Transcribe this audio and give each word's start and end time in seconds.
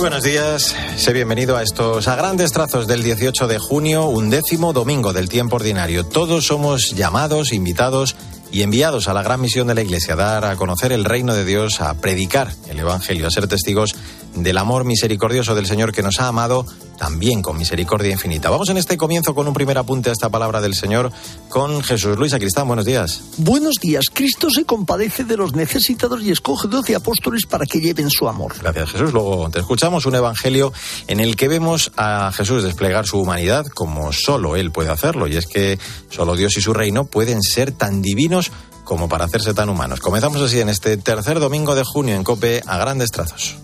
buenos 0.00 0.22
días. 0.22 0.74
Sé 0.96 1.12
bienvenido 1.12 1.58
a 1.58 1.62
estos 1.62 2.08
a 2.08 2.16
grandes 2.16 2.52
trazos 2.52 2.86
del 2.86 3.02
18 3.02 3.46
de 3.46 3.58
junio, 3.58 4.06
un 4.06 4.30
décimo 4.30 4.72
domingo 4.72 5.12
del 5.12 5.28
tiempo 5.28 5.56
ordinario. 5.56 6.06
Todos 6.06 6.46
somos 6.46 6.92
llamados, 6.92 7.52
invitados 7.52 8.16
y 8.50 8.62
enviados 8.62 9.08
a 9.08 9.12
la 9.12 9.22
gran 9.22 9.42
misión 9.42 9.66
de 9.66 9.74
la 9.74 9.82
Iglesia, 9.82 10.16
dar 10.16 10.46
a 10.46 10.56
conocer 10.56 10.92
el 10.92 11.04
reino 11.04 11.34
de 11.34 11.44
Dios, 11.44 11.82
a 11.82 11.92
predicar 11.94 12.50
el 12.68 12.78
Evangelio, 12.78 13.26
a 13.26 13.30
ser 13.30 13.46
testigos 13.46 13.94
del 14.34 14.58
amor 14.58 14.84
misericordioso 14.84 15.54
del 15.54 15.66
Señor 15.66 15.92
que 15.92 16.02
nos 16.02 16.20
ha 16.20 16.28
amado 16.28 16.66
también 16.98 17.40
con 17.40 17.56
misericordia 17.56 18.12
infinita. 18.12 18.50
Vamos 18.50 18.68
en 18.68 18.76
este 18.76 18.98
comienzo 18.98 19.34
con 19.34 19.48
un 19.48 19.54
primer 19.54 19.78
apunte 19.78 20.10
a 20.10 20.12
esta 20.12 20.28
palabra 20.28 20.60
del 20.60 20.74
Señor 20.74 21.10
con 21.48 21.82
Jesús 21.82 22.18
Luis 22.18 22.34
Acristán. 22.34 22.66
Buenos 22.66 22.84
días. 22.84 23.22
Buenos 23.38 23.76
días. 23.76 24.04
Cristo 24.12 24.50
se 24.50 24.64
compadece 24.64 25.24
de 25.24 25.38
los 25.38 25.54
necesitados 25.54 26.22
y 26.22 26.30
escoge 26.30 26.68
doce 26.68 26.94
apóstoles 26.94 27.46
para 27.46 27.64
que 27.64 27.80
lleven 27.80 28.10
su 28.10 28.28
amor. 28.28 28.54
Gracias 28.60 28.90
Jesús. 28.90 29.12
Luego 29.12 29.48
te 29.50 29.60
escuchamos 29.60 30.04
un 30.04 30.14
evangelio 30.14 30.72
en 31.06 31.20
el 31.20 31.36
que 31.36 31.48
vemos 31.48 31.90
a 31.96 32.32
Jesús 32.32 32.62
desplegar 32.62 33.06
su 33.06 33.18
humanidad 33.18 33.66
como 33.66 34.12
solo 34.12 34.56
Él 34.56 34.70
puede 34.70 34.90
hacerlo. 34.90 35.26
Y 35.26 35.36
es 35.36 35.46
que 35.46 35.78
solo 36.10 36.36
Dios 36.36 36.56
y 36.58 36.60
su 36.60 36.74
reino 36.74 37.06
pueden 37.06 37.42
ser 37.42 37.72
tan 37.72 38.02
divinos 38.02 38.52
como 38.84 39.08
para 39.08 39.24
hacerse 39.24 39.54
tan 39.54 39.70
humanos. 39.70 40.00
Comenzamos 40.00 40.42
así 40.42 40.60
en 40.60 40.68
este 40.68 40.96
tercer 40.98 41.40
domingo 41.40 41.74
de 41.74 41.84
junio 41.84 42.14
en 42.14 42.24
Cope 42.24 42.62
a 42.66 42.76
grandes 42.76 43.10
trazos. 43.10 43.56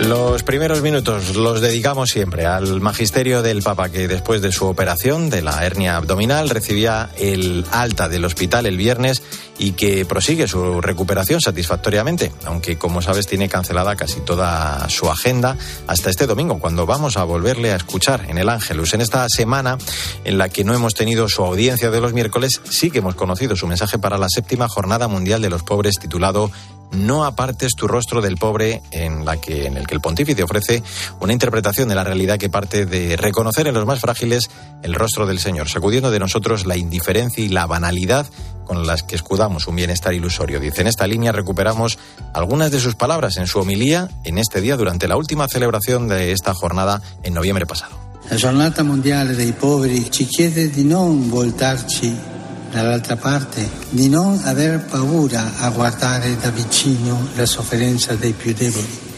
Los 0.00 0.42
primeros 0.44 0.80
minutos 0.80 1.36
los 1.36 1.60
dedicamos 1.60 2.08
siempre 2.08 2.46
al 2.46 2.80
magisterio 2.80 3.42
del 3.42 3.62
Papa 3.62 3.90
que 3.90 4.08
después 4.08 4.40
de 4.40 4.50
su 4.50 4.64
operación 4.64 5.28
de 5.28 5.42
la 5.42 5.64
hernia 5.64 5.96
abdominal 5.96 6.48
recibía 6.48 7.10
el 7.18 7.66
alta 7.70 8.08
del 8.08 8.24
hospital 8.24 8.64
el 8.64 8.78
viernes 8.78 9.22
y 9.58 9.72
que 9.72 10.06
prosigue 10.06 10.48
su 10.48 10.80
recuperación 10.80 11.42
satisfactoriamente, 11.42 12.32
aunque 12.46 12.78
como 12.78 13.02
sabes 13.02 13.26
tiene 13.26 13.50
cancelada 13.50 13.94
casi 13.94 14.20
toda 14.20 14.88
su 14.88 15.10
agenda 15.10 15.58
hasta 15.86 16.08
este 16.08 16.26
domingo, 16.26 16.58
cuando 16.58 16.86
vamos 16.86 17.18
a 17.18 17.24
volverle 17.24 17.72
a 17.72 17.76
escuchar 17.76 18.24
en 18.26 18.38
el 18.38 18.48
Ángelus. 18.48 18.94
En 18.94 19.02
esta 19.02 19.28
semana 19.28 19.76
en 20.24 20.38
la 20.38 20.48
que 20.48 20.64
no 20.64 20.74
hemos 20.74 20.94
tenido 20.94 21.28
su 21.28 21.44
audiencia 21.44 21.90
de 21.90 22.00
los 22.00 22.14
miércoles, 22.14 22.62
sí 22.70 22.90
que 22.90 23.00
hemos 23.00 23.16
conocido 23.16 23.54
su 23.54 23.66
mensaje 23.66 23.98
para 23.98 24.16
la 24.16 24.30
séptima 24.30 24.66
Jornada 24.66 25.08
Mundial 25.08 25.42
de 25.42 25.50
los 25.50 25.62
Pobres 25.62 25.98
titulado 26.00 26.50
no 26.92 27.24
apartes 27.24 27.72
tu 27.76 27.86
rostro 27.86 28.20
del 28.20 28.36
pobre, 28.36 28.82
en, 28.90 29.24
la 29.24 29.36
que, 29.36 29.66
en 29.66 29.76
el 29.76 29.86
que 29.86 29.94
el 29.94 30.00
pontífice 30.00 30.42
ofrece 30.42 30.82
una 31.20 31.32
interpretación 31.32 31.88
de 31.88 31.94
la 31.94 32.04
realidad 32.04 32.38
que 32.38 32.48
parte 32.48 32.86
de 32.86 33.16
reconocer 33.16 33.66
en 33.66 33.74
los 33.74 33.86
más 33.86 34.00
frágiles 34.00 34.50
el 34.82 34.94
rostro 34.94 35.26
del 35.26 35.38
Señor, 35.38 35.68
sacudiendo 35.68 36.10
de 36.10 36.18
nosotros 36.18 36.66
la 36.66 36.76
indiferencia 36.76 37.44
y 37.44 37.48
la 37.48 37.66
banalidad 37.66 38.26
con 38.64 38.86
las 38.86 39.02
que 39.02 39.16
escudamos 39.16 39.66
un 39.66 39.76
bienestar 39.76 40.14
ilusorio. 40.14 40.60
Dice, 40.60 40.82
en 40.82 40.86
esta 40.86 41.06
línea 41.06 41.32
recuperamos 41.32 41.98
algunas 42.32 42.70
de 42.70 42.78
sus 42.78 42.94
palabras 42.94 43.36
en 43.36 43.46
su 43.46 43.58
homilía 43.58 44.08
en 44.24 44.38
este 44.38 44.60
día 44.60 44.76
durante 44.76 45.08
la 45.08 45.16
última 45.16 45.48
celebración 45.48 46.06
de 46.06 46.32
esta 46.32 46.54
jornada 46.54 47.02
en 47.22 47.34
noviembre 47.34 47.66
pasado. 47.66 47.98
La 48.30 48.38
Jornada 48.38 48.84
Mundial 48.84 49.34
dei 49.34 49.50
Poveri 49.50 50.08
ci 50.08 50.24
chiede 50.24 50.70
di 50.70 50.84
non 50.84 51.28
voltarci 51.28 52.39
dall'altra 52.70 53.16
parte, 53.16 53.68
di 53.90 54.08
non 54.08 54.40
aver 54.44 54.84
paura 54.84 55.58
a 55.58 55.70
guardare 55.70 56.36
da 56.36 56.50
vicino 56.50 57.28
la 57.34 57.46
sofferenza 57.46 58.14
dei 58.14 58.32
più 58.32 58.52
deboli. 58.54 59.08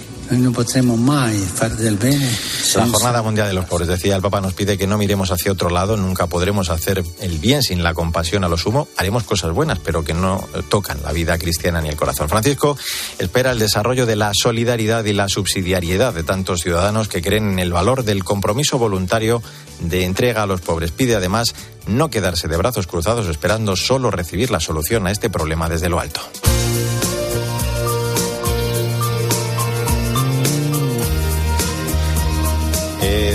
La 2.75 2.87
Jornada 2.87 3.23
Mundial 3.23 3.49
de 3.49 3.53
los 3.53 3.67
Pobres, 3.67 3.87
decía 3.87 4.17
el 4.17 4.23
Papa, 4.23 4.41
nos 4.41 4.55
pide 4.55 4.79
que 4.79 4.87
no 4.87 4.97
miremos 4.97 5.31
hacia 5.31 5.53
otro 5.53 5.69
lado, 5.69 5.99
nunca 5.99 6.27
podremos 6.27 6.71
hacer 6.71 7.05
el 7.21 7.39
bien 7.39 7.63
sin 7.63 7.83
la 7.83 7.93
compasión 7.93 8.43
a 8.43 8.49
lo 8.49 8.57
sumo, 8.57 8.89
haremos 8.97 9.25
cosas 9.25 9.53
buenas, 9.53 9.79
pero 9.81 10.05
que 10.05 10.15
no 10.15 10.43
tocan 10.71 11.03
la 11.03 11.13
vida 11.13 11.37
cristiana 11.37 11.83
ni 11.83 11.91
el 11.91 11.97
corazón. 11.97 12.31
Francisco 12.31 12.79
espera 13.19 13.51
el 13.51 13.59
desarrollo 13.59 14.07
de 14.07 14.17
la 14.17 14.31
solidaridad 14.33 15.05
y 15.05 15.13
la 15.13 15.29
subsidiariedad 15.29 16.15
de 16.15 16.23
tantos 16.23 16.63
ciudadanos 16.63 17.09
que 17.09 17.21
creen 17.21 17.53
en 17.53 17.59
el 17.59 17.73
valor 17.73 18.03
del 18.03 18.25
compromiso 18.25 18.79
voluntario 18.79 19.43
de 19.81 20.05
entrega 20.05 20.45
a 20.45 20.47
los 20.47 20.63
pobres. 20.63 20.93
Pide 20.93 21.15
además 21.15 21.55
no 21.87 22.11
quedarse 22.11 22.49
de 22.49 22.57
brazos 22.57 22.87
cruzados 22.87 23.29
esperando 23.29 23.77
solo 23.77 24.11
recibir 24.11 24.51
la 24.51 24.61
solución 24.61 25.07
a 25.07 25.11
este 25.11 25.31
problema 25.31 25.69
desde 25.69 25.89
lo 25.89 26.01
alto. 26.01 26.21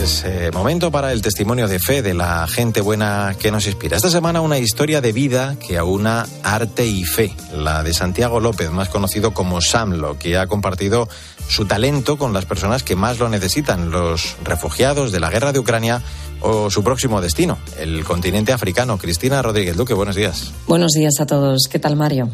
Es 0.07 0.23
eh, 0.23 0.51
momento 0.53 0.89
para 0.89 1.11
el 1.11 1.21
testimonio 1.21 1.67
de 1.67 1.79
fe 1.79 2.01
de 2.01 2.13
la 2.13 2.47
gente 2.47 2.79
buena 2.79 3.35
que 3.37 3.51
nos 3.51 3.67
inspira. 3.67 3.97
Esta 3.97 4.09
semana 4.09 4.39
una 4.39 4.57
historia 4.57 5.01
de 5.01 5.11
vida 5.11 5.57
que 5.59 5.77
aúna 5.77 6.25
arte 6.43 6.85
y 6.85 7.03
fe, 7.03 7.35
la 7.53 7.83
de 7.83 7.93
Santiago 7.93 8.39
López, 8.39 8.71
más 8.71 8.87
conocido 8.87 9.33
como 9.33 9.59
Samlo, 9.59 10.17
que 10.17 10.37
ha 10.37 10.47
compartido 10.47 11.09
su 11.49 11.65
talento 11.65 12.17
con 12.17 12.31
las 12.31 12.45
personas 12.45 12.83
que 12.83 12.95
más 12.95 13.19
lo 13.19 13.27
necesitan, 13.27 13.91
los 13.91 14.37
refugiados 14.45 15.11
de 15.11 15.19
la 15.19 15.29
guerra 15.29 15.51
de 15.51 15.59
Ucrania 15.59 16.01
o 16.39 16.69
su 16.69 16.85
próximo 16.85 17.19
destino, 17.19 17.57
el 17.77 18.05
continente 18.05 18.53
africano. 18.53 18.97
Cristina 18.97 19.41
Rodríguez 19.41 19.75
Duque, 19.75 19.93
buenos 19.93 20.15
días. 20.15 20.53
Buenos 20.67 20.93
días 20.93 21.19
a 21.19 21.25
todos. 21.25 21.67
¿Qué 21.69 21.79
tal, 21.79 21.97
Mario? 21.97 22.29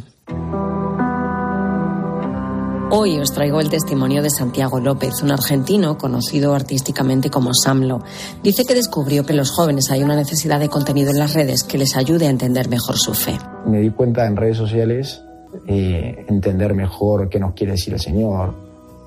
Hoy 2.95 3.17
os 3.17 3.31
traigo 3.31 3.59
el 3.59 3.71
testimonio 3.71 4.21
de 4.21 4.29
Santiago 4.29 4.79
López, 4.79 5.23
un 5.23 5.31
argentino 5.31 5.97
conocido 5.97 6.53
artísticamente 6.53 7.31
como 7.31 7.51
Samlo. 7.51 8.03
Dice 8.43 8.65
que 8.65 8.75
descubrió 8.75 9.25
que 9.25 9.31
en 9.31 9.39
los 9.39 9.49
jóvenes 9.49 9.89
hay 9.89 10.03
una 10.03 10.15
necesidad 10.15 10.59
de 10.59 10.69
contenido 10.69 11.09
en 11.09 11.17
las 11.17 11.33
redes 11.33 11.63
que 11.63 11.79
les 11.79 11.97
ayude 11.97 12.27
a 12.27 12.29
entender 12.29 12.69
mejor 12.69 12.99
su 12.99 13.15
fe. 13.15 13.35
Me 13.65 13.79
di 13.79 13.89
cuenta 13.89 14.27
en 14.27 14.35
redes 14.35 14.57
sociales 14.57 15.23
eh, 15.65 16.23
entender 16.29 16.75
mejor 16.75 17.29
qué 17.29 17.39
nos 17.39 17.53
quiere 17.55 17.71
decir 17.71 17.95
el 17.95 17.99
Señor, 17.99 18.53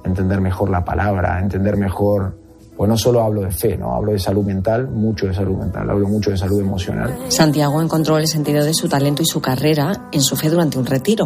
entender 0.04 0.40
mejor 0.40 0.68
la 0.68 0.84
palabra, 0.84 1.38
entender 1.38 1.76
mejor 1.76 2.44
pues 2.76 2.90
no 2.90 2.98
solo 2.98 3.22
hablo 3.22 3.42
de 3.42 3.52
fe, 3.52 3.78
no 3.78 3.94
hablo 3.94 4.12
de 4.12 4.18
salud 4.18 4.44
mental, 4.44 4.88
mucho 4.88 5.26
de 5.28 5.32
salud 5.32 5.56
mental, 5.56 5.88
hablo 5.88 6.08
mucho 6.08 6.30
de 6.30 6.36
salud 6.36 6.60
emocional. 6.60 7.16
Santiago 7.28 7.80
encontró 7.80 8.18
el 8.18 8.26
sentido 8.26 8.64
de 8.64 8.74
su 8.74 8.88
talento 8.88 9.22
y 9.22 9.26
su 9.26 9.40
carrera 9.40 10.08
en 10.12 10.20
su 10.20 10.36
fe 10.36 10.50
durante 10.50 10.76
un 10.78 10.84
retiro. 10.84 11.24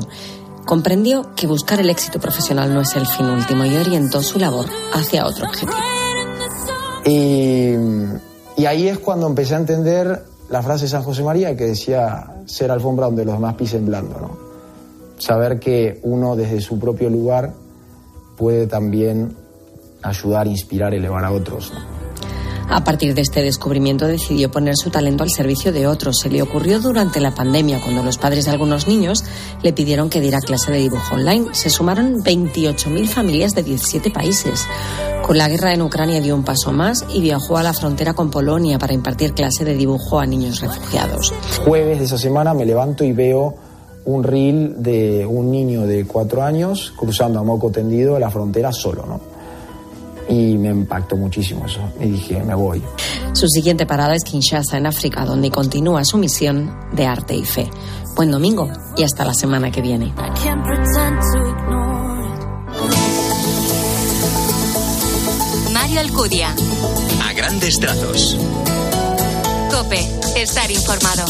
Comprendió 0.71 1.35
que 1.35 1.49
buscar 1.49 1.81
el 1.81 1.91
éxito 1.91 2.21
profesional 2.21 2.73
no 2.73 2.83
es 2.83 2.95
el 2.95 3.05
fin 3.05 3.27
último 3.27 3.65
y 3.65 3.77
orientó 3.77 4.23
su 4.23 4.39
labor 4.39 4.67
hacia 4.93 5.27
otro 5.27 5.49
objetivo. 5.49 5.73
Y, 7.05 7.75
y 8.57 8.67
ahí 8.67 8.87
es 8.87 9.01
cuando 9.01 9.27
empecé 9.27 9.57
a 9.57 9.59
entender 9.59 10.23
la 10.49 10.63
frase 10.63 10.85
de 10.85 10.91
San 10.91 11.03
José 11.03 11.25
María 11.25 11.57
que 11.57 11.65
decía 11.65 12.45
ser 12.47 12.71
alfombra 12.71 13.07
donde 13.07 13.25
los 13.25 13.35
demás 13.35 13.57
pisen 13.57 13.85
blando, 13.85 14.21
¿no? 14.21 14.39
Saber 15.19 15.59
que 15.59 15.99
uno 16.05 16.37
desde 16.37 16.61
su 16.61 16.79
propio 16.79 17.11
lugar 17.11 17.53
puede 18.37 18.69
también 18.69 19.37
ayudar, 20.03 20.47
inspirar, 20.47 20.95
elevar 20.95 21.25
a 21.25 21.33
otros. 21.33 21.73
A 22.71 22.85
partir 22.85 23.15
de 23.15 23.23
este 23.23 23.43
descubrimiento 23.43 24.07
decidió 24.07 24.49
poner 24.49 24.77
su 24.77 24.91
talento 24.91 25.25
al 25.25 25.31
servicio 25.31 25.73
de 25.73 25.89
otros. 25.89 26.19
Se 26.23 26.31
le 26.31 26.41
ocurrió 26.41 26.79
durante 26.79 27.19
la 27.19 27.35
pandemia, 27.35 27.81
cuando 27.81 28.05
los 28.05 28.17
padres 28.17 28.45
de 28.45 28.53
algunos 28.53 28.87
niños 28.87 29.25
le 29.61 29.73
pidieron 29.73 30.09
que 30.09 30.21
diera 30.21 30.39
clase 30.39 30.71
de 30.71 30.79
dibujo 30.79 31.17
online. 31.17 31.47
Se 31.53 31.69
sumaron 31.69 32.23
28.000 32.23 33.09
familias 33.09 33.55
de 33.57 33.65
17 33.65 34.13
países. 34.13 34.67
Con 35.27 35.37
la 35.37 35.49
guerra 35.49 35.75
en 35.75 35.83
Ucrania 35.83 36.21
dio 36.21 36.37
un 36.37 36.45
paso 36.45 36.71
más 36.71 37.05
y 37.13 37.21
viajó 37.21 37.57
a 37.57 37.65
la 37.65 37.73
frontera 37.73 38.15
con 38.15 38.31
Polonia 38.31 38.79
para 38.79 38.95
impartir 38.95 39.33
clase 39.33 39.65
de 39.65 39.75
dibujo 39.75 40.21
a 40.21 40.27
niños 40.27 40.61
refugiados. 40.61 41.33
Jueves 41.65 41.99
de 41.99 42.05
esa 42.05 42.19
semana 42.19 42.55
me 42.55 42.67
levanto 42.67 43.03
y 43.03 43.13
veo 43.13 43.57
un 44.05 44.23
reel 44.23 44.83
de 44.83 45.27
un 45.27 45.51
niño 45.51 45.83
de 45.87 46.07
cuatro 46.07 46.43
años 46.43 46.93
cruzando 46.97 47.41
a 47.41 47.43
moco 47.43 47.71
tendido 47.71 48.19
la 48.19 48.31
frontera 48.31 48.73
solo, 48.73 49.05
¿no? 49.07 49.30
Y 50.31 50.57
me 50.57 50.69
impactó 50.69 51.17
muchísimo 51.17 51.67
eso. 51.67 51.81
Y 51.99 52.11
dije, 52.11 52.43
me 52.43 52.55
voy. 52.55 52.83
Su 53.33 53.49
siguiente 53.49 53.85
parada 53.85 54.15
es 54.15 54.23
Kinshasa, 54.23 54.79
en 54.79 54.87
África, 54.87 55.25
donde 55.25 55.51
continúa 55.51 56.05
su 56.05 56.19
misión 56.19 56.73
de 56.93 57.07
arte 57.07 57.35
y 57.35 57.45
fe. 57.45 57.69
Buen 58.15 58.31
domingo 58.31 58.71
y 58.97 59.03
hasta 59.03 59.25
la 59.25 59.35
semana 59.35 59.71
que 59.71 59.83
viene. 59.83 60.13
Mario 65.73 66.01
Alcudia. 66.01 66.55
A 67.25 67.33
grandes 67.33 67.79
trazos. 67.81 68.37
Cope, 69.71 70.01
estar 70.37 70.71
informado. 70.71 71.25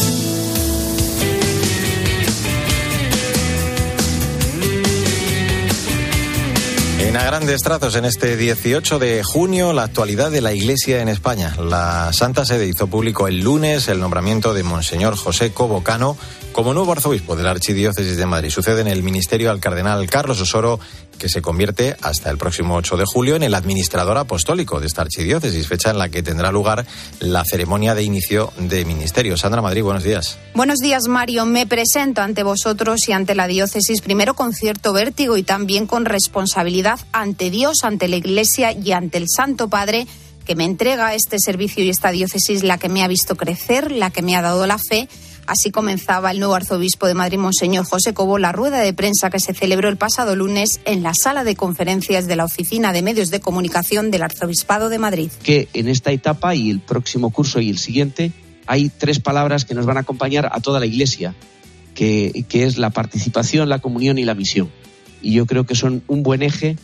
En 7.01 7.17
a 7.17 7.23
grandes 7.25 7.61
trazos, 7.61 7.95
en 7.95 8.05
este 8.05 8.37
18 8.37 8.99
de 8.99 9.23
junio, 9.23 9.73
la 9.73 9.83
actualidad 9.83 10.29
de 10.29 10.39
la 10.39 10.53
Iglesia 10.53 11.01
en 11.01 11.09
España. 11.09 11.55
La 11.59 12.13
Santa 12.13 12.45
Sede 12.45 12.67
hizo 12.67 12.87
público 12.87 13.27
el 13.27 13.39
lunes 13.39 13.87
el 13.87 13.99
nombramiento 13.99 14.53
de 14.53 14.61
Monseñor 14.61 15.17
José 15.17 15.51
Cobocano 15.51 16.15
como 16.51 16.75
nuevo 16.75 16.91
arzobispo 16.91 17.35
de 17.35 17.43
la 17.43 17.51
Archidiócesis 17.51 18.17
de 18.17 18.25
Madrid. 18.27 18.51
Sucede 18.51 18.81
en 18.81 18.87
el 18.87 19.01
ministerio 19.01 19.49
al 19.49 19.59
cardenal 19.59 20.07
Carlos 20.07 20.39
Osoro, 20.41 20.79
que 21.21 21.29
se 21.29 21.43
convierte 21.43 21.95
hasta 22.01 22.31
el 22.31 22.39
próximo 22.39 22.75
8 22.77 22.97
de 22.97 23.05
julio 23.05 23.35
en 23.35 23.43
el 23.43 23.53
administrador 23.53 24.17
apostólico 24.17 24.79
de 24.79 24.87
esta 24.87 25.03
archidiócesis, 25.03 25.67
fecha 25.67 25.91
en 25.91 25.99
la 25.99 26.09
que 26.09 26.23
tendrá 26.23 26.51
lugar 26.51 26.83
la 27.19 27.45
ceremonia 27.45 27.93
de 27.93 28.01
inicio 28.01 28.51
de 28.57 28.85
ministerio. 28.85 29.37
Sandra 29.37 29.61
Madrid, 29.61 29.83
buenos 29.83 30.03
días. 30.03 30.39
Buenos 30.55 30.79
días, 30.79 31.03
Mario. 31.07 31.45
Me 31.45 31.67
presento 31.67 32.21
ante 32.21 32.41
vosotros 32.41 33.07
y 33.07 33.11
ante 33.11 33.35
la 33.35 33.45
diócesis, 33.45 34.01
primero 34.01 34.33
con 34.33 34.53
cierto 34.53 34.93
vértigo 34.93 35.37
y 35.37 35.43
también 35.43 35.85
con 35.85 36.05
responsabilidad 36.05 36.99
ante 37.11 37.51
Dios, 37.51 37.83
ante 37.83 38.07
la 38.07 38.15
Iglesia 38.15 38.71
y 38.71 38.91
ante 38.91 39.19
el 39.19 39.27
Santo 39.29 39.69
Padre 39.69 40.07
que 40.43 40.55
me 40.55 40.65
entrega 40.65 41.13
este 41.13 41.37
servicio 41.39 41.83
y 41.83 41.91
esta 41.91 42.09
diócesis, 42.09 42.63
la 42.63 42.79
que 42.79 42.89
me 42.89 43.03
ha 43.03 43.07
visto 43.07 43.35
crecer, 43.35 43.91
la 43.91 44.09
que 44.09 44.23
me 44.23 44.35
ha 44.35 44.41
dado 44.41 44.65
la 44.65 44.79
fe 44.79 45.07
Así 45.51 45.69
comenzaba 45.69 46.31
el 46.31 46.39
nuevo 46.39 46.55
arzobispo 46.55 47.07
de 47.07 47.13
Madrid, 47.13 47.37
Monseñor 47.37 47.83
José 47.83 48.13
Cobo, 48.13 48.37
la 48.37 48.53
rueda 48.53 48.79
de 48.79 48.93
prensa 48.93 49.29
que 49.29 49.41
se 49.41 49.53
celebró 49.53 49.89
el 49.89 49.97
pasado 49.97 50.33
lunes 50.33 50.79
en 50.85 51.03
la 51.03 51.11
sala 51.13 51.43
de 51.43 51.57
conferencias 51.57 52.25
de 52.25 52.37
la 52.37 52.45
Oficina 52.45 52.93
de 52.93 53.01
Medios 53.01 53.31
de 53.31 53.41
Comunicación 53.41 54.11
del 54.11 54.23
Arzobispado 54.23 54.87
de 54.87 54.97
Madrid. 54.97 55.29
Que 55.43 55.67
en 55.73 55.89
esta 55.89 56.13
etapa 56.13 56.55
y 56.55 56.69
el 56.69 56.79
próximo 56.79 57.31
curso 57.31 57.59
y 57.59 57.69
el 57.69 57.79
siguiente 57.79 58.31
hay 58.65 58.87
tres 58.97 59.19
palabras 59.19 59.65
que 59.65 59.75
nos 59.75 59.85
van 59.85 59.97
a 59.97 60.01
acompañar 60.01 60.49
a 60.53 60.61
toda 60.61 60.79
la 60.79 60.85
Iglesia, 60.85 61.35
que, 61.95 62.45
es 62.49 62.77
la 62.77 62.91
participación, 62.91 63.67
la 63.67 63.79
comunión 63.79 64.19
y 64.19 64.23
la 64.23 64.35
misión. 64.35 64.71
Y 65.21 65.33
yo 65.33 65.45
creo 65.47 65.65
que 65.65 65.75
son 65.75 66.01
un 66.07 66.23
buen 66.23 66.43
eje 66.43 66.77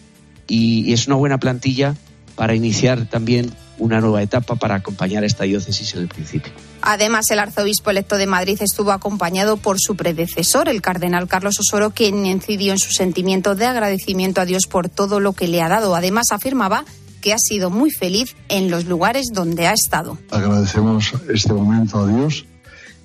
y 0.49 0.91
es 0.91 1.07
una 1.07 1.15
buena 1.15 1.39
plantilla 1.39 1.95
para 2.35 2.53
iniciar 2.53 3.09
también 3.09 3.49
una 3.77 4.01
nueva 4.01 4.21
etapa 4.21 4.55
para 4.55 4.75
acompañar 4.75 5.23
a 5.23 5.25
esta 5.25 5.45
diócesis 5.45 5.93
en 5.93 6.01
el 6.01 6.09
principio. 6.09 6.51
Además, 6.81 7.29
el 7.31 7.39
arzobispo 7.39 7.89
electo 7.89 8.17
de 8.17 8.27
Madrid 8.27 8.57
estuvo 8.61 8.91
acompañado 8.91 9.57
por 9.57 9.77
su 9.79 9.95
predecesor, 9.95 10.69
el 10.69 10.81
cardenal 10.81 11.27
Carlos 11.27 11.59
Osoro, 11.59 11.91
quien 11.91 12.25
incidió 12.25 12.71
en 12.71 12.79
su 12.79 12.91
sentimiento 12.91 13.55
de 13.55 13.65
agradecimiento 13.65 14.41
a 14.41 14.45
Dios 14.45 14.63
por 14.69 14.89
todo 14.89 15.19
lo 15.19 15.33
que 15.33 15.47
le 15.47 15.61
ha 15.61 15.69
dado. 15.69 15.95
Además, 15.95 16.27
afirmaba 16.31 16.85
que 17.21 17.33
ha 17.33 17.37
sido 17.39 17.69
muy 17.69 17.91
feliz 17.91 18.35
en 18.47 18.69
los 18.69 18.85
lugares 18.85 19.27
donde 19.33 19.67
ha 19.67 19.73
estado. 19.73 20.17
Agradecemos 20.31 21.13
este 21.29 21.53
momento 21.53 21.99
a 21.99 22.07
Dios 22.07 22.45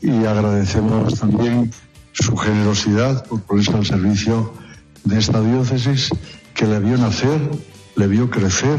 y 0.01 0.11
agradecemos 0.25 1.19
también 1.19 1.73
su 2.13 2.37
generosidad 2.37 3.25
por 3.27 3.43
ponerse 3.43 3.73
al 3.73 3.87
servicio 3.87 4.53
de 5.05 5.19
esta 5.19 5.41
diócesis 5.41 6.11
que 6.55 6.67
le 6.67 6.79
vio 6.79 6.99
nacer, 6.99 7.41
le 7.97 8.07
vio 8.07 8.31
crecer 8.31 8.79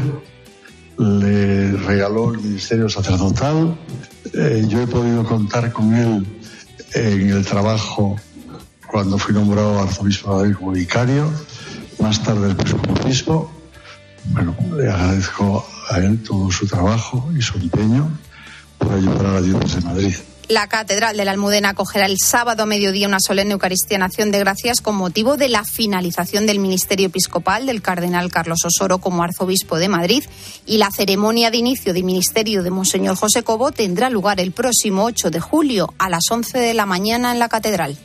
le 0.98 1.72
regaló 1.72 2.32
el 2.32 2.40
ministerio 2.40 2.88
sacerdotal. 2.88 3.76
Eh, 4.32 4.64
yo 4.68 4.82
he 4.82 4.86
podido 4.86 5.24
contar 5.24 5.72
con 5.72 5.94
él 5.94 6.26
en 6.94 7.30
el 7.30 7.44
trabajo 7.44 8.16
cuando 8.86 9.18
fui 9.18 9.34
nombrado 9.34 9.80
arzobispo 9.80 10.42
de 10.42 10.54
como 10.54 10.72
vicario, 10.72 11.30
más 11.98 12.22
tarde 12.22 12.52
el 12.52 13.00
obispo. 13.04 13.50
Bueno, 14.26 14.56
le 14.76 14.88
agradezco 14.88 15.66
a 15.90 15.98
él 15.98 16.22
todo 16.22 16.50
su 16.50 16.66
trabajo 16.66 17.28
y 17.36 17.42
su 17.42 17.58
empeño 17.58 18.10
por 18.78 18.92
ayudar 18.92 19.26
a 19.26 19.32
la 19.34 19.40
diócesis 19.40 19.76
de 19.76 19.80
Madrid. 19.82 20.14
La 20.48 20.66
Catedral 20.66 21.16
de 21.16 21.24
la 21.24 21.30
Almudena 21.30 21.70
acogerá 21.70 22.04
el 22.04 22.18
sábado 22.18 22.62
a 22.64 22.66
mediodía 22.66 23.08
una 23.08 23.18
solemne 23.18 23.54
Eucaristía 23.54 23.96
Nación 23.96 24.30
de 24.30 24.40
Gracias 24.40 24.82
con 24.82 24.94
motivo 24.94 25.38
de 25.38 25.48
la 25.48 25.64
finalización 25.64 26.46
del 26.46 26.58
ministerio 26.58 27.06
episcopal 27.06 27.64
del 27.64 27.80
cardenal 27.80 28.30
Carlos 28.30 28.64
Osoro 28.66 28.98
como 28.98 29.22
arzobispo 29.22 29.78
de 29.78 29.88
Madrid 29.88 30.22
y 30.66 30.76
la 30.76 30.90
ceremonia 30.90 31.50
de 31.50 31.56
inicio 31.56 31.94
del 31.94 32.04
ministerio 32.04 32.62
de 32.62 32.70
Monseñor 32.70 33.16
José 33.16 33.42
Cobo 33.42 33.72
tendrá 33.72 34.10
lugar 34.10 34.38
el 34.38 34.52
próximo 34.52 35.04
8 35.04 35.30
de 35.30 35.40
julio 35.40 35.94
a 35.98 36.10
las 36.10 36.24
11 36.30 36.58
de 36.58 36.74
la 36.74 36.84
mañana 36.84 37.32
en 37.32 37.38
la 37.38 37.48
Catedral. 37.48 37.96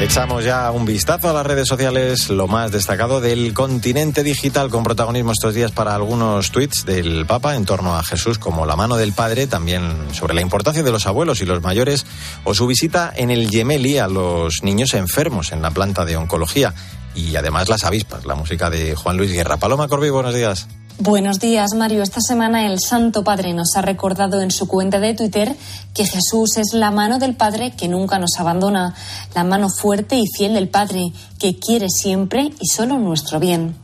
Echamos 0.00 0.44
ya 0.44 0.72
un 0.72 0.84
vistazo 0.84 1.30
a 1.30 1.32
las 1.32 1.46
redes 1.46 1.68
sociales, 1.68 2.28
lo 2.28 2.48
más 2.48 2.72
destacado 2.72 3.20
del 3.20 3.54
continente 3.54 4.24
digital, 4.24 4.68
con 4.68 4.82
protagonismo 4.82 5.30
estos 5.30 5.54
días 5.54 5.70
para 5.70 5.94
algunos 5.94 6.50
tweets 6.50 6.84
del 6.84 7.24
Papa 7.26 7.54
en 7.54 7.64
torno 7.64 7.96
a 7.96 8.02
Jesús 8.02 8.38
como 8.38 8.66
la 8.66 8.74
mano 8.74 8.96
del 8.96 9.12
Padre, 9.12 9.46
también 9.46 10.12
sobre 10.12 10.34
la 10.34 10.40
importancia 10.40 10.82
de 10.82 10.90
los 10.90 11.06
abuelos 11.06 11.40
y 11.40 11.46
los 11.46 11.62
mayores, 11.62 12.06
o 12.42 12.54
su 12.54 12.66
visita 12.66 13.12
en 13.14 13.30
el 13.30 13.48
Gemelli 13.48 13.98
a 13.98 14.08
los 14.08 14.64
niños 14.64 14.94
enfermos 14.94 15.52
en 15.52 15.62
la 15.62 15.70
planta 15.70 16.04
de 16.04 16.16
oncología, 16.16 16.74
y 17.14 17.36
además 17.36 17.68
las 17.68 17.84
avispas, 17.84 18.26
la 18.26 18.34
música 18.34 18.70
de 18.70 18.96
Juan 18.96 19.16
Luis 19.16 19.32
Guerra. 19.32 19.58
Paloma 19.58 19.86
Corbi, 19.86 20.10
buenos 20.10 20.34
días. 20.34 20.66
Buenos 21.00 21.40
días, 21.40 21.74
Mario. 21.74 22.04
Esta 22.04 22.20
semana 22.20 22.66
el 22.66 22.78
Santo 22.78 23.24
Padre 23.24 23.52
nos 23.52 23.74
ha 23.74 23.82
recordado 23.82 24.40
en 24.40 24.52
su 24.52 24.68
cuenta 24.68 25.00
de 25.00 25.14
Twitter 25.14 25.56
que 25.92 26.06
Jesús 26.06 26.56
es 26.56 26.72
la 26.72 26.92
mano 26.92 27.18
del 27.18 27.34
Padre 27.34 27.72
que 27.72 27.88
nunca 27.88 28.20
nos 28.20 28.38
abandona, 28.38 28.94
la 29.34 29.42
mano 29.42 29.68
fuerte 29.68 30.16
y 30.16 30.28
fiel 30.28 30.54
del 30.54 30.68
Padre 30.68 31.12
que 31.40 31.58
quiere 31.58 31.88
siempre 31.88 32.52
y 32.60 32.68
solo 32.68 32.96
nuestro 33.00 33.40
bien. 33.40 33.74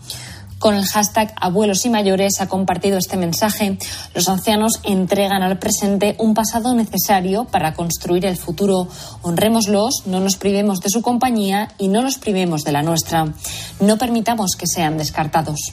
Con 0.60 0.76
el 0.76 0.84
hashtag 0.84 1.34
Abuelos 1.40 1.84
y 1.84 1.90
Mayores 1.90 2.40
ha 2.40 2.46
compartido 2.46 2.96
este 2.96 3.16
mensaje. 3.16 3.76
Los 4.14 4.28
ancianos 4.28 4.78
entregan 4.84 5.42
al 5.42 5.58
presente 5.58 6.14
un 6.18 6.34
pasado 6.34 6.76
necesario 6.76 7.44
para 7.44 7.74
construir 7.74 8.24
el 8.24 8.36
futuro. 8.36 8.86
Honrémoslos, 9.22 10.04
no 10.06 10.20
nos 10.20 10.36
privemos 10.36 10.78
de 10.80 10.90
su 10.90 11.02
compañía 11.02 11.72
y 11.76 11.88
no 11.88 12.02
los 12.02 12.18
privemos 12.18 12.62
de 12.62 12.70
la 12.70 12.82
nuestra. 12.82 13.34
No 13.80 13.98
permitamos 13.98 14.52
que 14.56 14.68
sean 14.68 14.96
descartados. 14.96 15.72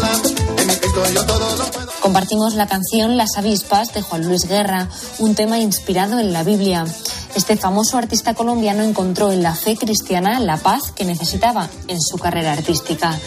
Compartimos 2.01 2.55
la 2.55 2.67
canción 2.67 3.15
Las 3.15 3.37
avispas 3.37 3.93
de 3.93 4.01
Juan 4.01 4.27
Luis 4.27 4.47
Guerra, 4.47 4.89
un 5.19 5.35
tema 5.35 5.59
inspirado 5.59 6.19
en 6.19 6.33
la 6.33 6.43
Biblia. 6.43 6.85
Este 7.35 7.55
famoso 7.55 7.97
artista 7.97 8.33
colombiano 8.33 8.83
encontró 8.83 9.31
en 9.31 9.41
la 9.41 9.55
fe 9.55 9.77
cristiana 9.77 10.39
la 10.39 10.57
paz 10.57 10.91
que 10.91 11.05
necesitaba 11.05 11.69
en 11.87 12.01
su 12.01 12.17
carrera 12.17 12.53
artística. 12.53 13.17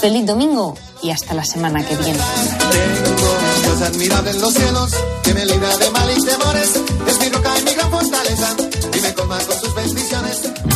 Feliz 0.00 0.26
domingo 0.26 0.74
y 1.02 1.10
hasta 1.10 1.34
la 1.34 1.44
semana 1.44 1.84
que 1.84 1.96
viene. 1.96 2.20
Tengo 3.62 3.84
admirable 3.84 4.30
en 4.30 4.40
los 4.40 4.54
cielos 4.54 4.90
que 5.24 5.34
me 5.34 5.44
libra 5.46 5.76
de 5.76 5.90
mal 5.90 6.10
y 6.10 6.24
temores. 6.24 6.70
Es 7.06 7.18
mi 7.18 7.28
roca 7.30 7.58
y 7.58 7.64
mi 7.64 7.74
gran 7.74 7.90
fortaleza 7.90 8.56
y 8.96 9.00
me 9.00 9.14
colma 9.14 9.38
con 9.38 9.60
sus 9.60 9.74
bendiciones. 9.74 10.67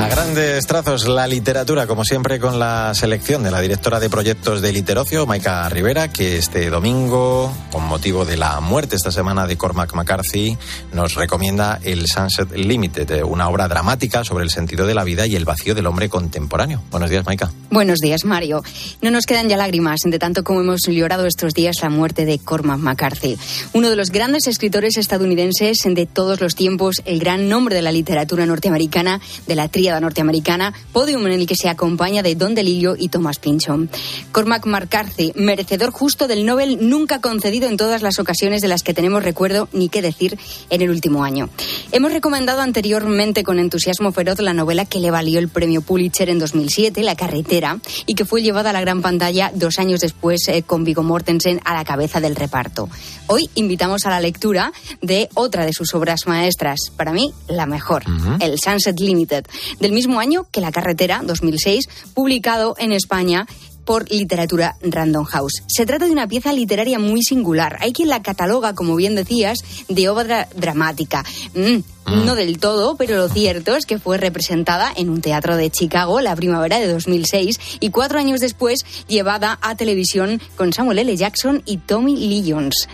A 0.00 0.08
grandes 0.08 0.66
trazos, 0.66 1.06
la 1.06 1.26
literatura, 1.26 1.86
como 1.86 2.04
siempre, 2.04 2.40
con 2.40 2.58
la 2.58 2.94
selección 2.94 3.42
de 3.42 3.50
la 3.50 3.60
directora 3.60 4.00
de 4.00 4.08
proyectos 4.08 4.62
de 4.62 4.72
Literocio, 4.72 5.26
Maika 5.26 5.68
Rivera, 5.68 6.08
que 6.08 6.38
este 6.38 6.70
domingo, 6.70 7.52
con 7.70 7.86
motivo 7.86 8.24
de 8.24 8.38
la 8.38 8.60
muerte 8.60 8.96
esta 8.96 9.12
semana 9.12 9.46
de 9.46 9.58
Cormac 9.58 9.92
McCarthy, 9.94 10.56
nos 10.94 11.16
recomienda 11.16 11.78
el 11.82 12.06
Sunset 12.06 12.50
Limited, 12.52 13.24
una 13.24 13.50
obra 13.50 13.68
dramática 13.68 14.24
sobre 14.24 14.44
el 14.44 14.50
sentido 14.50 14.86
de 14.86 14.94
la 14.94 15.04
vida 15.04 15.26
y 15.26 15.36
el 15.36 15.44
vacío 15.44 15.74
del 15.74 15.86
hombre 15.86 16.08
contemporáneo. 16.08 16.82
Buenos 16.90 17.10
días, 17.10 17.26
Maika. 17.26 17.50
Buenos 17.72 18.00
días, 18.00 18.24
Mario. 18.24 18.64
No 19.00 19.12
nos 19.12 19.26
quedan 19.26 19.48
ya 19.48 19.56
lágrimas, 19.56 20.00
de 20.04 20.18
tanto 20.18 20.42
como 20.42 20.60
hemos 20.60 20.80
llorado 20.88 21.24
estos 21.26 21.54
días 21.54 21.76
la 21.82 21.88
muerte 21.88 22.24
de 22.24 22.40
Cormac 22.40 22.80
McCarthy, 22.80 23.38
uno 23.74 23.90
de 23.90 23.94
los 23.94 24.10
grandes 24.10 24.48
escritores 24.48 24.96
estadounidenses 24.96 25.78
de 25.84 26.04
todos 26.04 26.40
los 26.40 26.56
tiempos, 26.56 26.96
el 27.04 27.20
gran 27.20 27.48
nombre 27.48 27.76
de 27.76 27.82
la 27.82 27.92
literatura 27.92 28.44
norteamericana, 28.44 29.20
de 29.46 29.54
la 29.54 29.68
tríada 29.68 30.00
norteamericana, 30.00 30.74
podium 30.92 31.24
en 31.28 31.32
el 31.34 31.46
que 31.46 31.54
se 31.54 31.68
acompaña 31.68 32.24
de 32.24 32.34
Don 32.34 32.56
DeLillo 32.56 32.96
y 32.98 33.08
Thomas 33.08 33.38
Pynchon. 33.38 33.88
Cormac 34.32 34.66
McCarthy, 34.66 35.32
merecedor 35.36 35.92
justo 35.92 36.26
del 36.26 36.44
Nobel 36.44 36.88
nunca 36.90 37.20
concedido 37.20 37.68
en 37.68 37.76
todas 37.76 38.02
las 38.02 38.18
ocasiones 38.18 38.62
de 38.62 38.68
las 38.68 38.82
que 38.82 38.94
tenemos 38.94 39.22
recuerdo 39.22 39.68
ni 39.72 39.88
qué 39.88 40.02
decir 40.02 40.36
en 40.70 40.82
el 40.82 40.90
último 40.90 41.22
año. 41.22 41.48
Hemos 41.92 42.12
recomendado 42.12 42.62
anteriormente 42.62 43.44
con 43.44 43.60
entusiasmo 43.60 44.10
feroz 44.10 44.40
la 44.40 44.54
novela 44.54 44.86
que 44.86 44.98
le 44.98 45.12
valió 45.12 45.38
el 45.38 45.48
premio 45.48 45.82
Pulitzer 45.82 46.30
en 46.30 46.40
2007, 46.40 47.04
La 47.04 47.14
carretera, 47.14 47.59
y 48.06 48.14
que 48.14 48.24
fue 48.24 48.42
llevada 48.42 48.70
a 48.70 48.72
la 48.72 48.80
gran 48.80 49.02
pantalla 49.02 49.50
dos 49.54 49.78
años 49.78 50.00
después 50.00 50.48
eh, 50.48 50.62
con 50.62 50.84
Viggo 50.84 51.02
Mortensen 51.02 51.60
a 51.64 51.74
la 51.74 51.84
cabeza 51.84 52.20
del 52.20 52.36
reparto. 52.36 52.88
Hoy 53.26 53.48
invitamos 53.54 54.06
a 54.06 54.10
la 54.10 54.20
lectura 54.20 54.72
de 55.02 55.28
otra 55.34 55.64
de 55.64 55.72
sus 55.72 55.94
obras 55.94 56.26
maestras, 56.26 56.78
para 56.96 57.12
mí 57.12 57.32
la 57.48 57.66
mejor, 57.66 58.04
el 58.40 58.58
Sunset 58.58 58.98
Limited, 58.98 59.44
del 59.78 59.92
mismo 59.92 60.20
año 60.20 60.46
que 60.50 60.60
La 60.60 60.72
carretera, 60.72 61.22
2006, 61.24 61.88
publicado 62.14 62.74
en 62.78 62.92
España 62.92 63.46
por 63.90 64.08
Literatura 64.08 64.76
Random 64.82 65.24
House. 65.24 65.64
Se 65.66 65.84
trata 65.84 66.06
de 66.06 66.12
una 66.12 66.28
pieza 66.28 66.52
literaria 66.52 67.00
muy 67.00 67.24
singular. 67.24 67.76
Hay 67.80 67.92
quien 67.92 68.08
la 68.08 68.22
cataloga, 68.22 68.72
como 68.72 68.94
bien 68.94 69.16
decías, 69.16 69.58
de 69.88 70.08
obra 70.08 70.46
dramática. 70.54 71.24
Mm, 71.56 71.78
no 72.24 72.36
del 72.36 72.60
todo, 72.60 72.94
pero 72.94 73.16
lo 73.16 73.28
cierto 73.28 73.74
es 73.74 73.86
que 73.86 73.98
fue 73.98 74.16
representada 74.16 74.92
en 74.94 75.10
un 75.10 75.20
teatro 75.20 75.56
de 75.56 75.70
Chicago 75.70 76.20
la 76.20 76.36
primavera 76.36 76.78
de 76.78 76.86
2006 76.86 77.58
y 77.80 77.90
cuatro 77.90 78.20
años 78.20 78.38
después 78.38 78.84
llevada 79.08 79.58
a 79.60 79.74
televisión 79.74 80.40
con 80.54 80.72
Samuel 80.72 81.00
L. 81.00 81.16
Jackson 81.16 81.60
y 81.66 81.78
Tommy 81.78 82.14
Lee 82.16 82.48
Jones. 82.48 82.86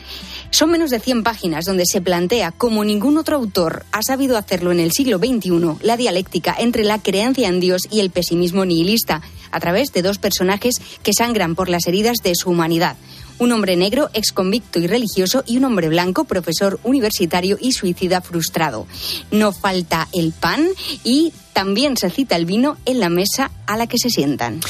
Son 0.51 0.71
menos 0.71 0.89
de 0.89 1.01
100 1.01 1.23
páginas 1.25 1.67
donde 1.67 1.85
se 1.85 2.01
plantea, 2.01 2.53
como 2.53 2.85
ningún 2.85 3.19
otro 3.19 3.37
autor 3.37 3.85
ha 3.93 4.01
sabido 4.03 4.39
hacerlo 4.39 4.73
en 4.73 4.81
el 4.81 4.93
siglo 4.93 5.19
XXI, 5.19 5.77
la 5.83 5.99
dialéctica 5.99 6.57
entre 6.59 6.85
la 6.85 7.03
creencia 7.03 7.49
en 7.49 7.61
Dios 7.61 7.83
y 7.91 8.01
el 8.01 8.09
pesimismo 8.09 8.65
nihilista, 8.65 9.21
a 9.51 9.61
través 9.61 9.93
de 9.93 10.03
dos 10.03 10.19
personajes 10.19 10.77
que 11.03 11.13
sangran 11.17 11.55
por 11.55 11.69
las 11.69 11.87
heridas 11.87 12.19
de 12.23 12.35
su 12.35 12.51
humanidad 12.51 12.97
un 13.39 13.53
hombre 13.53 13.77
negro, 13.77 14.11
exconvicto 14.15 14.79
y 14.79 14.87
religioso, 14.87 15.45
y 15.47 15.59
un 15.59 15.65
hombre 15.65 15.89
blanco, 15.89 16.25
profesor 16.25 16.81
universitario 16.85 17.59
y 17.61 17.73
suicida 17.73 18.21
frustrado. 18.21 18.87
No 19.31 19.53
falta 19.53 20.09
el 20.13 20.33
pan 20.33 20.67
y 21.05 21.33
también 21.53 21.97
se 21.97 22.11
cita 22.11 22.37
el 22.37 22.47
vino 22.47 22.77
en 22.85 23.01
la 23.01 23.09
mesa 23.09 23.51
a 23.67 23.77
la 23.77 23.87
que 23.87 23.99
se 23.99 24.11
sientan. 24.11 24.61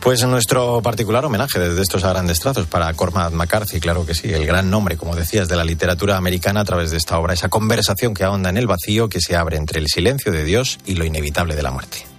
Pues 0.00 0.22
nuestro 0.26 0.82
particular 0.82 1.24
homenaje 1.24 1.58
desde 1.58 1.80
estos 1.80 2.02
grandes 2.02 2.40
trazos 2.40 2.66
para 2.66 2.92
Cormac 2.92 3.32
McCarthy, 3.32 3.80
claro 3.80 4.04
que 4.04 4.14
sí, 4.14 4.30
el 4.30 4.44
gran 4.44 4.68
nombre, 4.68 4.96
como 4.96 5.16
decías, 5.16 5.48
de 5.48 5.56
la 5.56 5.64
literatura 5.64 6.16
americana 6.16 6.60
a 6.60 6.64
través 6.64 6.90
de 6.90 6.98
esta 6.98 7.18
obra, 7.18 7.32
esa 7.32 7.48
conversación 7.48 8.12
que 8.12 8.24
ahonda 8.24 8.50
en 8.50 8.58
el 8.58 8.66
vacío 8.66 9.08
que 9.08 9.20
se 9.20 9.36
abre 9.36 9.56
entre 9.56 9.80
el 9.80 9.88
silencio 9.88 10.32
de 10.32 10.44
Dios 10.44 10.78
y 10.84 10.94
lo 10.94 11.06
inevitable 11.06 11.56
de 11.56 11.62
la 11.62 11.70
muerte. 11.70 12.13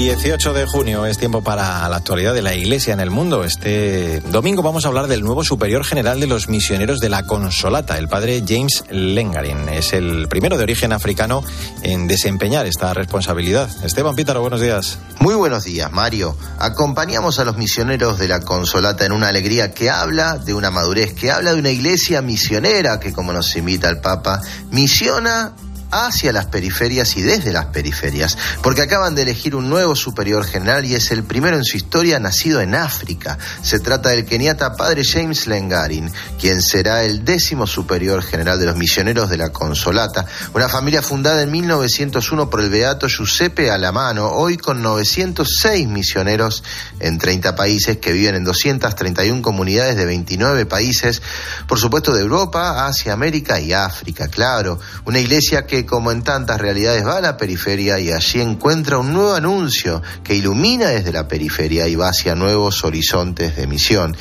18 0.00 0.54
de 0.54 0.64
junio 0.64 1.04
es 1.04 1.18
tiempo 1.18 1.42
para 1.42 1.86
la 1.86 1.96
actualidad 1.96 2.32
de 2.32 2.40
la 2.40 2.54
Iglesia 2.54 2.94
en 2.94 3.00
el 3.00 3.10
mundo. 3.10 3.44
Este 3.44 4.20
domingo 4.20 4.62
vamos 4.62 4.86
a 4.86 4.88
hablar 4.88 5.08
del 5.08 5.22
nuevo 5.22 5.44
superior 5.44 5.84
general 5.84 6.20
de 6.20 6.26
los 6.26 6.48
misioneros 6.48 7.00
de 7.00 7.10
la 7.10 7.26
Consolata, 7.26 7.98
el 7.98 8.08
padre 8.08 8.42
James 8.46 8.82
Lengarin. 8.88 9.68
Es 9.68 9.92
el 9.92 10.26
primero 10.26 10.56
de 10.56 10.62
origen 10.64 10.94
africano 10.94 11.44
en 11.82 12.06
desempeñar 12.06 12.64
esta 12.64 12.94
responsabilidad. 12.94 13.68
Esteban 13.84 14.16
Pítaro, 14.16 14.40
buenos 14.40 14.62
días. 14.62 14.98
Muy 15.18 15.34
buenos 15.34 15.64
días, 15.64 15.92
Mario. 15.92 16.34
Acompañamos 16.58 17.38
a 17.38 17.44
los 17.44 17.58
misioneros 17.58 18.18
de 18.18 18.28
la 18.28 18.40
Consolata 18.40 19.04
en 19.04 19.12
una 19.12 19.28
alegría 19.28 19.72
que 19.74 19.90
habla 19.90 20.38
de 20.38 20.54
una 20.54 20.70
madurez, 20.70 21.12
que 21.12 21.30
habla 21.30 21.52
de 21.52 21.60
una 21.60 21.70
iglesia 21.70 22.22
misionera 22.22 22.98
que, 23.00 23.12
como 23.12 23.34
nos 23.34 23.54
invita 23.54 23.90
el 23.90 23.98
Papa, 23.98 24.40
misiona 24.70 25.52
hacia 25.90 26.32
las 26.32 26.46
periferias 26.46 27.16
y 27.16 27.22
desde 27.22 27.52
las 27.52 27.66
periferias, 27.66 28.36
porque 28.62 28.82
acaban 28.82 29.14
de 29.14 29.22
elegir 29.22 29.54
un 29.54 29.68
nuevo 29.68 29.94
superior 29.96 30.44
general 30.44 30.84
y 30.84 30.94
es 30.94 31.10
el 31.10 31.24
primero 31.24 31.56
en 31.56 31.64
su 31.64 31.76
historia 31.76 32.18
nacido 32.18 32.60
en 32.60 32.74
África. 32.74 33.38
Se 33.62 33.80
trata 33.80 34.10
del 34.10 34.24
keniata 34.24 34.76
padre 34.76 35.04
James 35.04 35.46
Lengarin, 35.46 36.10
quien 36.38 36.62
será 36.62 37.04
el 37.04 37.24
décimo 37.24 37.66
superior 37.66 38.22
general 38.22 38.58
de 38.58 38.66
los 38.66 38.76
misioneros 38.76 39.30
de 39.30 39.36
la 39.36 39.50
Consolata, 39.50 40.26
una 40.54 40.68
familia 40.68 41.02
fundada 41.02 41.42
en 41.42 41.50
1901 41.50 42.50
por 42.50 42.60
el 42.60 42.70
beato 42.70 43.08
Giuseppe 43.08 43.70
Alamano, 43.70 44.30
hoy 44.30 44.56
con 44.56 44.82
906 44.82 45.88
misioneros 45.88 46.62
en 46.98 47.18
30 47.18 47.54
países 47.56 47.98
que 47.98 48.12
viven 48.12 48.34
en 48.34 48.44
231 48.44 49.42
comunidades 49.42 49.96
de 49.96 50.06
29 50.06 50.66
países, 50.66 51.22
por 51.66 51.78
supuesto 51.78 52.14
de 52.14 52.22
Europa, 52.22 52.86
Asia, 52.86 53.12
América 53.12 53.60
y 53.60 53.72
África, 53.72 54.28
claro, 54.28 54.78
una 55.04 55.18
iglesia 55.18 55.66
que 55.66 55.79
como 55.84 56.12
en 56.12 56.22
tantas 56.22 56.60
realidades, 56.60 57.06
va 57.06 57.18
a 57.18 57.20
la 57.20 57.36
periferia 57.36 57.98
y 57.98 58.12
allí 58.12 58.40
encuentra 58.40 58.98
un 58.98 59.12
nuevo 59.12 59.34
anuncio 59.34 60.02
que 60.22 60.34
ilumina 60.34 60.88
desde 60.88 61.12
la 61.12 61.28
periferia 61.28 61.88
y 61.88 61.96
va 61.96 62.08
hacia 62.08 62.34
nuevos 62.34 62.84
horizontes 62.84 63.56
de 63.56 63.66
misión. 63.66 64.16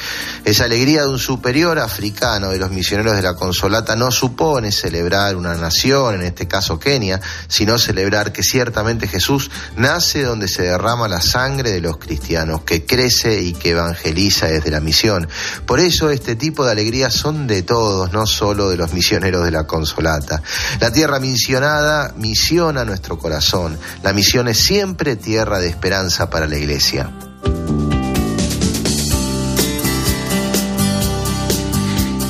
Esa 0.45 0.65
alegría 0.65 1.03
de 1.03 1.09
un 1.09 1.19
superior 1.19 1.79
africano 1.79 2.49
de 2.49 2.57
los 2.57 2.71
misioneros 2.71 3.15
de 3.15 3.21
la 3.21 3.35
Consolata 3.35 3.95
no 3.95 4.11
supone 4.11 4.71
celebrar 4.71 5.35
una 5.35 5.55
nación, 5.55 6.15
en 6.15 6.21
este 6.23 6.47
caso 6.47 6.79
Kenia, 6.79 7.19
sino 7.47 7.77
celebrar 7.77 8.31
que 8.31 8.43
ciertamente 8.43 9.07
Jesús 9.07 9.51
nace 9.75 10.23
donde 10.23 10.47
se 10.47 10.63
derrama 10.63 11.07
la 11.07 11.21
sangre 11.21 11.71
de 11.71 11.81
los 11.81 11.97
cristianos, 11.97 12.61
que 12.63 12.85
crece 12.85 13.41
y 13.41 13.53
que 13.53 13.71
evangeliza 13.71 14.47
desde 14.47 14.71
la 14.71 14.79
misión. 14.79 15.27
Por 15.65 15.79
eso 15.79 16.09
este 16.09 16.35
tipo 16.35 16.65
de 16.65 16.71
alegrías 16.71 17.13
son 17.13 17.47
de 17.47 17.63
todos, 17.63 18.11
no 18.11 18.25
solo 18.25 18.69
de 18.69 18.77
los 18.77 18.93
misioneros 18.93 19.45
de 19.45 19.51
la 19.51 19.65
Consolata. 19.65 20.41
La 20.79 20.91
tierra 20.91 21.19
misionada 21.49 22.13
misiona 22.15 22.85
nuestro 22.85 23.17
corazón. 23.17 23.75
La 24.03 24.13
misión 24.13 24.47
es 24.47 24.59
siempre 24.59 25.15
tierra 25.15 25.57
de 25.57 25.67
esperanza 25.67 26.29
para 26.29 26.45
la 26.45 26.55
iglesia. 26.55 27.11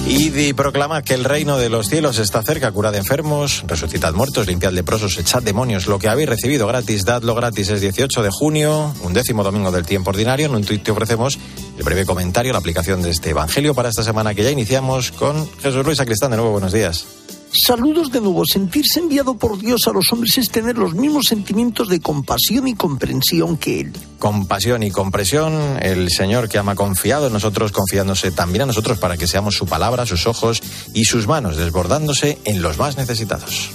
Y 0.07 0.53
proclamad 0.53 1.03
que 1.03 1.15
el 1.15 1.25
reino 1.25 1.57
de 1.57 1.67
los 1.67 1.89
cielos 1.89 2.17
está 2.17 2.41
cerca, 2.43 2.71
curad 2.71 2.95
enfermos, 2.95 3.65
resucitad 3.67 4.13
muertos, 4.13 4.47
limpiad 4.47 4.71
leprosos, 4.71 5.17
echad 5.17 5.43
demonios. 5.43 5.87
Lo 5.87 5.99
que 5.99 6.07
habéis 6.07 6.29
recibido 6.29 6.65
gratis, 6.65 7.03
dadlo 7.03 7.35
gratis. 7.35 7.67
Es 7.71 7.81
18 7.81 8.23
de 8.23 8.29
junio, 8.31 8.93
un 9.01 9.13
décimo 9.13 9.43
domingo 9.43 9.69
del 9.69 9.85
tiempo 9.85 10.11
ordinario. 10.11 10.45
En 10.45 10.55
un 10.55 10.63
tuit 10.63 10.81
te 10.81 10.91
ofrecemos 10.91 11.37
el 11.77 11.83
breve 11.83 12.05
comentario, 12.05 12.53
la 12.53 12.59
aplicación 12.59 13.01
de 13.01 13.09
este 13.09 13.31
evangelio 13.31 13.75
para 13.75 13.89
esta 13.89 14.03
semana 14.03 14.33
que 14.33 14.43
ya 14.43 14.51
iniciamos 14.51 15.11
con 15.11 15.45
Jesús 15.59 15.85
Luis 15.85 15.97
Sacristán. 15.97 16.31
De 16.31 16.37
nuevo, 16.37 16.53
buenos 16.53 16.71
días. 16.71 17.18
Saludos 17.51 18.11
de 18.11 18.21
nuevo. 18.21 18.43
Sentirse 18.45 18.99
enviado 18.99 19.35
por 19.35 19.57
Dios 19.57 19.81
a 19.87 19.91
los 19.91 20.11
hombres 20.13 20.37
es 20.37 20.49
tener 20.49 20.77
los 20.77 20.93
mismos 20.93 21.25
sentimientos 21.27 21.89
de 21.89 21.99
compasión 21.99 22.67
y 22.67 22.75
comprensión 22.75 23.57
que 23.57 23.81
Él. 23.81 23.93
Compasión 24.19 24.83
y 24.83 24.91
compresión, 24.91 25.79
el 25.81 26.11
Señor 26.11 26.47
que 26.47 26.59
ama 26.59 26.75
confiado 26.75 27.27
en 27.27 27.33
nosotros, 27.33 27.71
confiándose 27.71 28.31
también 28.31 28.63
a 28.63 28.65
nosotros 28.67 28.99
para 28.99 29.17
que 29.17 29.27
seamos 29.27 29.55
su 29.55 29.65
palabra, 29.65 30.05
sus 30.05 30.27
ojos 30.27 30.61
y 30.93 31.05
sus 31.05 31.25
manos, 31.25 31.57
desbordándose 31.57 32.37
en 32.45 32.61
los 32.61 32.77
más 32.77 32.97
necesitados. 32.97 33.71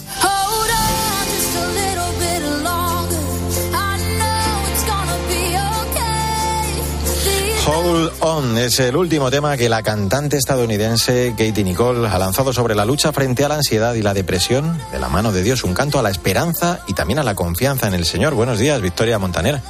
Hold 7.67 8.13
On 8.21 8.59
es 8.59 8.79
el 8.79 8.95
último 8.95 9.31
tema 9.31 9.57
que 9.57 9.71
la 9.71 9.83
cantante 9.83 10.37
estadounidense 10.37 11.31
Katie 11.31 11.65
Nicole 11.65 12.07
ha 12.07 12.19
lanzado 12.19 12.53
sobre 12.53 12.75
la 12.75 12.85
lucha 12.85 13.11
frente 13.11 13.43
a 13.43 13.49
la 13.49 13.55
ansiedad 13.55 13.95
y 13.95 14.03
la 14.03 14.13
depresión, 14.13 14.79
de 14.93 14.99
la 14.99 15.09
mano 15.09 15.33
de 15.33 15.43
Dios, 15.43 15.65
un 15.65 15.73
canto 15.73 15.99
a 15.99 16.03
la 16.03 16.11
esperanza 16.11 16.81
y 16.87 16.93
también 16.93 17.21
a 17.21 17.23
la 17.23 17.35
confianza 17.35 17.87
en 17.87 17.95
el 17.95 18.05
Señor. 18.05 18.35
Buenos 18.35 18.59
días, 18.59 18.83
Victoria 18.83 19.19
Montaner. 19.19 19.63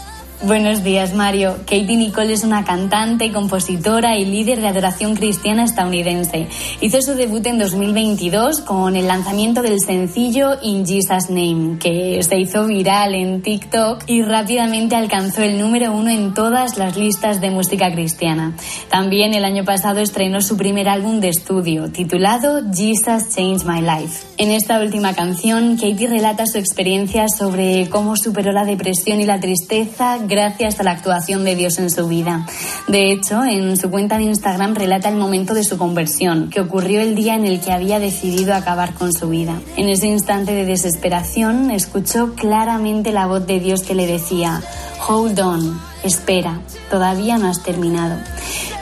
Buenos 0.47 0.85
días, 0.85 1.15
Mario. 1.15 1.57
Katie 1.61 1.97
Nicole 1.97 2.35
es 2.35 2.45
una 2.45 2.65
cantante, 2.65 3.33
compositora 3.33 4.19
y 4.19 4.27
líder 4.27 4.61
de 4.61 4.69
adoración 4.69 5.17
cristiana 5.17 5.65
estadounidense. 5.65 6.49
Hizo 6.83 7.01
su 7.01 7.15
debut 7.15 7.47
en 7.47 7.59
2022 7.59 8.61
con 8.61 8.95
el 8.95 9.07
lanzamiento 9.07 9.63
del 9.63 9.81
sencillo 9.81 10.59
In 10.61 10.85
Jesus 10.87 11.31
Name, 11.31 11.79
que 11.79 12.23
se 12.23 12.39
hizo 12.39 12.67
viral 12.67 13.15
en 13.15 13.41
TikTok 13.41 14.03
y 14.07 14.21
rápidamente 14.21 14.97
alcanzó 14.97 15.43
el 15.43 15.59
número 15.59 15.93
uno 15.93 16.11
en 16.11 16.35
todas 16.35 16.77
las 16.77 16.95
listas 16.95 17.41
de 17.41 17.51
música 17.51 17.91
cristiana. 17.91 18.55
También 18.91 19.33
el 19.33 19.47
año 19.47 19.65
pasado 19.65 20.01
estrenó 20.01 20.43
su 20.43 20.59
primer 20.59 20.91
álbum 20.91 21.21
de 21.21 21.31
estudio, 21.31 21.91
titulado 21.91 22.61
Jesus 22.71 23.35
Changed 23.35 23.67
My 23.67 23.81
Life. 23.81 24.27
En 24.37 24.51
esta 24.51 24.79
última 24.79 25.15
canción, 25.15 25.77
Katie 25.77 26.07
relata 26.07 26.47
su 26.47 26.59
experiencia 26.59 27.29
sobre 27.29 27.89
cómo 27.89 28.17
superó 28.17 28.53
la 28.53 28.67
depresión 28.67 29.23
y 29.23 29.25
la 29.25 29.41
tristeza 29.41 30.19
gracias 30.35 30.81
a 30.81 30.83
la 30.83 30.91
actuación 30.91 31.45
de 31.45 31.55
Dios 31.55 31.79
en 31.79 31.91
su 31.91 32.09
vida. 32.09 32.45
De 32.89 33.13
hecho, 33.13 33.45
en 33.45 33.77
su 33.77 33.89
cuenta 33.89 34.19
de 34.19 34.25
Instagram 34.25 34.75
relata 34.75 35.09
el 35.09 35.15
momento 35.15 35.55
de 35.55 35.63
su 35.63 35.79
conversión, 35.79 36.51
que 36.51 36.61
ocurrió 36.61 37.01
el 37.01 37.15
día 37.15 37.37
en 37.37 37.47
el 37.47 37.61
que 37.61 37.71
había 37.71 38.01
decidido 38.01 38.53
acabar 38.53 38.95
con 38.95 39.13
su 39.13 39.29
vida. 39.29 39.61
En 39.77 39.89
ese 39.89 40.09
instante 40.09 40.53
de 40.53 40.65
desesperación, 40.65 41.71
escuchó 41.71 42.35
claramente 42.35 43.13
la 43.13 43.27
voz 43.27 43.47
de 43.47 43.61
Dios 43.61 43.85
que 43.85 43.95
le 43.95 44.09
decía, 44.09 44.61
Hold 45.09 45.39
on, 45.39 45.81
espera, 46.03 46.61
todavía 46.91 47.39
no 47.39 47.49
has 47.49 47.63
terminado. 47.63 48.17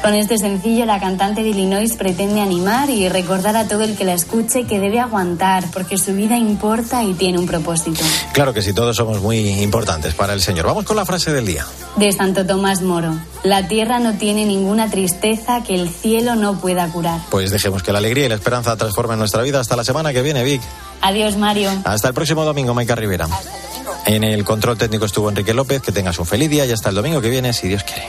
Con 0.02 0.14
este 0.14 0.36
sencillo, 0.36 0.84
la 0.84 0.98
cantante 0.98 1.44
de 1.44 1.50
Illinois 1.50 1.92
pretende 1.94 2.40
animar 2.40 2.90
y 2.90 3.08
recordar 3.08 3.54
a 3.54 3.68
todo 3.68 3.82
el 3.82 3.96
que 3.96 4.04
la 4.04 4.14
escuche 4.14 4.64
que 4.64 4.80
debe 4.80 4.98
aguantar, 4.98 5.70
porque 5.72 5.96
su 5.96 6.12
vida 6.12 6.36
importa 6.36 7.04
y 7.04 7.14
tiene 7.14 7.38
un 7.38 7.46
propósito. 7.46 8.02
Claro 8.32 8.52
que 8.52 8.62
sí, 8.62 8.72
todos 8.72 8.96
somos 8.96 9.22
muy 9.22 9.38
importantes 9.62 10.14
para 10.14 10.32
el 10.32 10.40
Señor. 10.40 10.66
Vamos 10.66 10.84
con 10.86 10.96
la 10.96 11.06
frase 11.06 11.32
del 11.32 11.46
día. 11.46 11.64
De 11.94 12.10
Santo 12.10 12.44
Tomás 12.44 12.82
Moro. 12.82 13.14
La 13.44 13.68
tierra 13.68 14.00
no 14.00 14.14
tiene 14.14 14.44
ninguna 14.44 14.90
tristeza 14.90 15.62
que 15.62 15.76
el 15.76 15.88
cielo 15.88 16.34
no 16.34 16.58
pueda 16.58 16.88
curar. 16.88 17.20
Pues 17.30 17.52
dejemos 17.52 17.84
que 17.84 17.92
la 17.92 17.98
alegría 17.98 18.26
y 18.26 18.28
la 18.28 18.34
esperanza 18.34 18.76
transformen 18.76 19.20
nuestra 19.20 19.42
vida. 19.42 19.60
Hasta 19.60 19.76
la 19.76 19.84
semana 19.84 20.12
que 20.12 20.22
viene, 20.22 20.42
Vic. 20.42 20.62
Adiós, 21.00 21.36
Mario. 21.36 21.70
Hasta 21.84 22.08
el 22.08 22.14
próximo 22.14 22.44
domingo, 22.44 22.74
Maika 22.74 22.96
Rivera. 22.96 23.28
En 24.06 24.24
el 24.24 24.42
control 24.42 24.76
técnico 24.76 25.04
estuvo 25.04 25.28
Enrique 25.28 25.54
López. 25.54 25.80
Que 25.80 25.92
tengas 25.92 26.18
un 26.18 26.26
feliz 26.26 26.50
día 26.50 26.66
y 26.66 26.72
hasta 26.72 26.88
el 26.88 26.96
domingo 26.96 27.20
que 27.20 27.30
viene, 27.30 27.52
si 27.52 27.68
Dios 27.68 27.84
quiere. 27.84 28.02